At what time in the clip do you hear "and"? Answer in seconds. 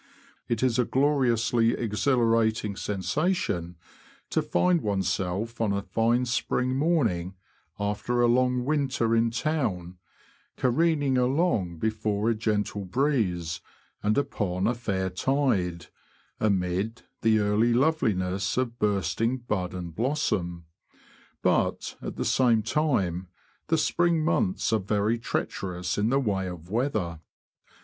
14.01-14.17, 19.75-19.93